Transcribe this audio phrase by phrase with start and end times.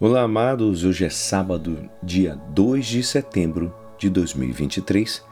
[0.00, 0.82] Olá, amados.
[0.82, 5.22] Hoje é sábado, dia 2 de setembro de 2023,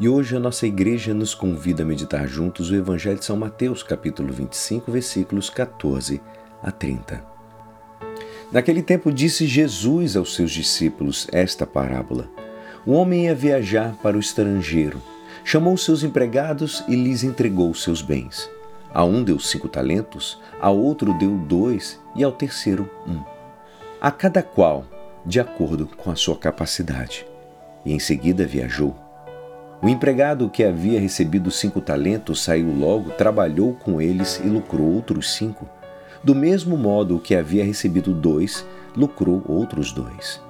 [0.00, 3.84] e hoje a nossa igreja nos convida a meditar juntos o Evangelho de São Mateus,
[3.84, 6.20] capítulo 25, versículos 14
[6.60, 7.24] a 30.
[8.50, 12.28] Naquele tempo disse Jesus aos seus discípulos esta parábola:
[12.84, 15.00] Um homem ia viajar para o estrangeiro,
[15.44, 18.50] chamou seus empregados e lhes entregou seus bens.
[18.92, 23.37] A um deu cinco talentos, a outro deu dois e ao terceiro um
[24.00, 24.84] a cada qual
[25.26, 27.26] de acordo com a sua capacidade.
[27.84, 28.96] E em seguida viajou.
[29.82, 35.34] O empregado que havia recebido cinco talentos saiu logo, trabalhou com eles e lucrou outros
[35.34, 35.68] cinco.
[36.22, 40.40] Do mesmo modo, o que havia recebido dois, lucrou outros dois.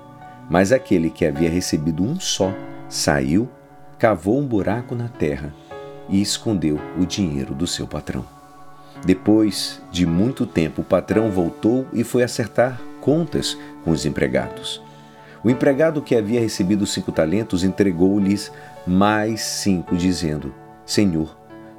[0.48, 2.54] Mas aquele que havia recebido um só
[2.88, 3.48] saiu,
[3.98, 5.52] cavou um buraco na terra
[6.08, 8.24] e escondeu o dinheiro do seu patrão.
[9.04, 14.82] Depois de muito tempo, o patrão voltou e foi acertar contas com os empregados.
[15.42, 18.50] O empregado que havia recebido cinco talentos entregou-lhes
[18.86, 20.52] mais cinco, dizendo:
[20.84, 21.36] Senhor,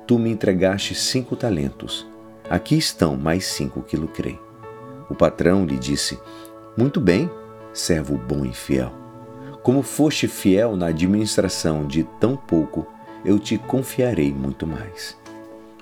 [0.08, 2.08] tu me entregaste cinco talentos.
[2.50, 4.40] Aqui estão mais cinco que lucrei.
[5.10, 6.20] O patrão lhe disse:
[6.78, 7.30] Muito bem,
[7.74, 8.92] servo bom e fiel.
[9.62, 12.88] Como foste fiel na administração de tão pouco,
[13.26, 15.18] eu te confiarei muito mais.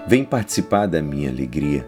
[0.07, 1.87] Vem participar da minha alegria.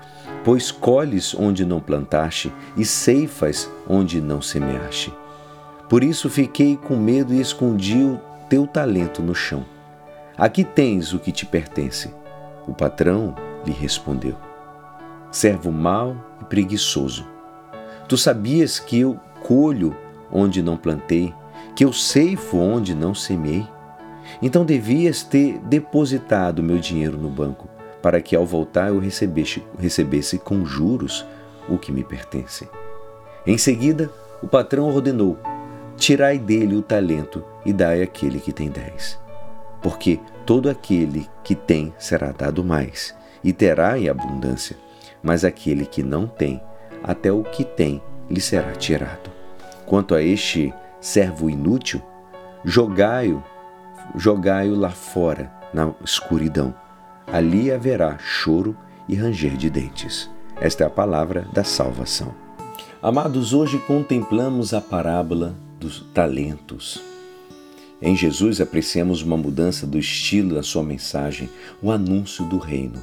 [0.43, 5.13] pois colhes onde não plantaste e ceifas onde não semeaste.
[5.87, 9.65] Por isso fiquei com medo e escondi o teu talento no chão.
[10.37, 12.13] Aqui tens o que te pertence.
[12.67, 13.35] O patrão
[13.65, 14.35] lhe respondeu:
[15.31, 17.25] Servo mau e preguiçoso.
[18.07, 19.95] Tu sabias que eu colho
[20.31, 21.33] onde não plantei,
[21.75, 23.67] que eu ceifo onde não semei?
[24.41, 27.67] Então devias ter depositado meu dinheiro no banco
[28.01, 31.25] para que ao voltar eu recebesse, recebesse com juros
[31.69, 32.67] o que me pertence.
[33.45, 34.09] Em seguida,
[34.41, 35.37] o patrão ordenou:
[35.97, 39.19] Tirai dele o talento e dai àquele que tem dez.
[39.81, 44.75] Porque todo aquele que tem será dado mais, e terá em abundância,
[45.23, 46.61] mas aquele que não tem,
[47.03, 49.31] até o que tem lhe será tirado.
[49.85, 52.01] Quanto a este servo inútil,
[52.63, 53.43] jogai-o,
[54.15, 56.75] jogai-o lá fora, na escuridão
[57.27, 58.75] ali haverá choro
[59.07, 60.29] e ranger de dentes.
[60.59, 62.33] Esta é a palavra da salvação.
[63.01, 67.01] Amados, hoje contemplamos a parábola dos talentos.
[68.01, 71.49] Em Jesus apreciamos uma mudança do estilo da sua mensagem,
[71.81, 73.01] o anúncio do reino.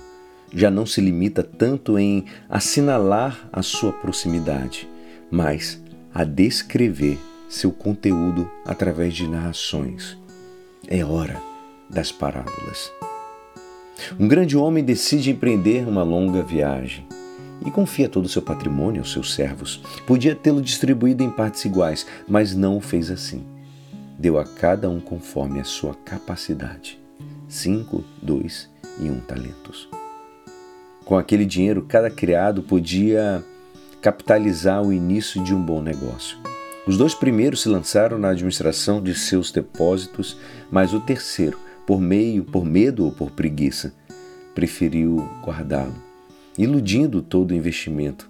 [0.53, 4.89] Já não se limita tanto em assinalar a sua proximidade,
[5.31, 7.19] mas a descrever
[7.49, 10.17] seu conteúdo através de narrações.
[10.87, 11.41] É hora
[11.91, 12.91] das parábolas.
[14.19, 17.07] Um grande homem decide empreender uma longa viagem
[17.65, 19.83] e confia todo o seu patrimônio aos seus servos.
[20.07, 23.45] Podia tê-lo distribuído em partes iguais, mas não o fez assim.
[24.19, 26.99] Deu a cada um conforme a sua capacidade:
[27.49, 28.69] cinco, dois
[29.01, 29.89] e um talentos.
[31.05, 33.45] Com aquele dinheiro, cada criado podia
[34.01, 36.39] capitalizar o início de um bom negócio.
[36.87, 40.39] Os dois primeiros se lançaram na administração de seus depósitos,
[40.71, 43.95] mas o terceiro por meio, por medo ou por preguiça,
[44.55, 45.95] preferiu guardá-lo.
[46.59, 48.29] Iludindo todo o investimento,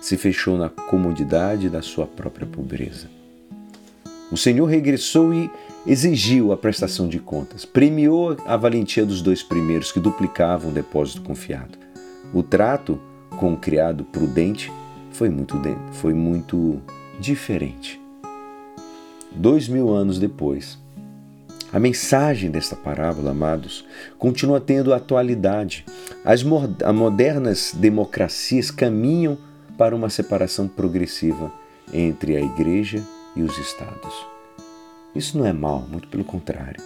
[0.00, 3.08] se fechou na comodidade da sua própria pobreza.
[4.30, 5.50] O Senhor regressou e
[5.84, 11.22] exigiu a prestação de contas, premiou a valentia dos dois primeiros que duplicavam o depósito
[11.22, 11.76] confiado.
[12.32, 13.00] O trato
[13.30, 14.72] com o criado prudente
[15.10, 15.60] foi muito,
[15.94, 16.80] foi muito
[17.18, 18.00] diferente.
[19.32, 20.78] Dois mil anos depois,
[21.72, 23.84] a mensagem desta parábola, amados,
[24.18, 25.84] continua tendo atualidade.
[26.24, 29.38] As modernas democracias caminham
[29.78, 31.52] para uma separação progressiva
[31.92, 33.02] entre a igreja
[33.36, 34.12] e os estados.
[35.14, 36.82] Isso não é mal, muito pelo contrário.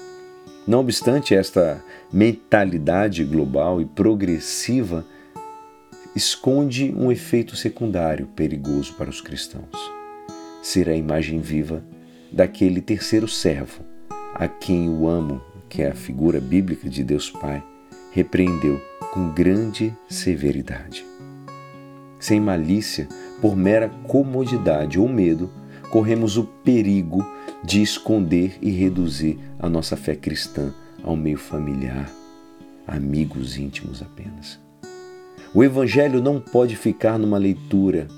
[0.67, 1.83] Não obstante, esta
[2.13, 5.05] mentalidade global e progressiva
[6.15, 9.93] esconde um efeito secundário perigoso para os cristãos.
[10.63, 11.83] Ser a imagem viva
[12.33, 13.84] daquele terceiro servo
[14.35, 17.63] a quem o amo, que é a figura bíblica de Deus Pai,
[18.11, 18.81] repreendeu
[19.13, 21.07] com grande severidade.
[22.19, 23.09] Sem malícia,
[23.41, 25.51] por mera comodidade ou medo,
[25.91, 27.25] corremos o perigo
[27.63, 32.11] de esconder e reduzir a nossa fé cristã ao meio familiar,
[32.87, 34.59] amigos íntimos apenas.
[35.55, 38.09] O Evangelho não pode ficar numa leitura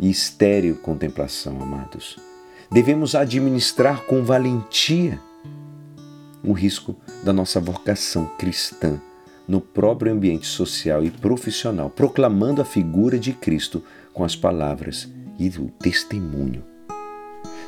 [0.00, 2.16] e estéril contemplação, amados.
[2.70, 5.20] Devemos administrar com valentia
[6.44, 9.00] o risco da nossa vocação cristã
[9.46, 13.82] no próprio ambiente social e profissional, proclamando a figura de Cristo
[14.12, 15.08] com as palavras
[15.38, 16.62] e o testemunho.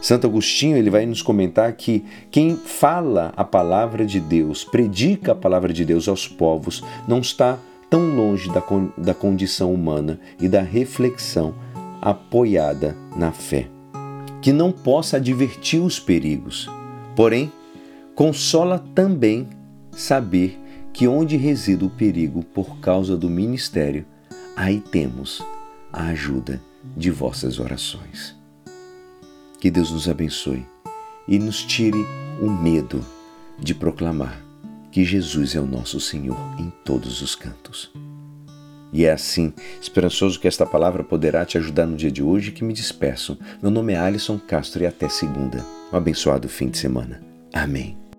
[0.02, 5.34] Santo Agostinho ele vai nos comentar que quem fala a palavra de Deus, predica a
[5.34, 7.58] palavra de Deus aos povos, não está
[7.88, 8.62] tão longe da,
[8.96, 11.54] da condição humana e da reflexão
[12.00, 13.68] apoiada na fé,
[14.40, 16.66] que não possa advertir os perigos.
[17.14, 17.52] Porém,
[18.20, 19.48] consola também
[19.92, 20.60] saber
[20.92, 24.04] que onde reside o perigo por causa do ministério,
[24.54, 25.42] aí temos
[25.90, 26.60] a ajuda
[26.94, 28.36] de vossas orações.
[29.58, 30.66] Que Deus nos abençoe
[31.26, 32.04] e nos tire
[32.42, 33.02] o medo
[33.58, 34.38] de proclamar
[34.92, 37.90] que Jesus é o nosso Senhor em todos os cantos.
[38.92, 39.50] E é assim,
[39.80, 43.38] esperançoso que esta palavra poderá te ajudar no dia de hoje que me despeço.
[43.62, 45.64] Meu nome é Alisson Castro e até segunda.
[45.90, 47.22] Um abençoado fim de semana.
[47.50, 48.09] Amém.